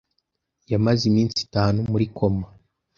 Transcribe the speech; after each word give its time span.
Yamaze 0.71 1.03
iminsi 1.11 1.37
itanu 1.47 1.79
muri 1.91 2.05
koma 2.17 2.47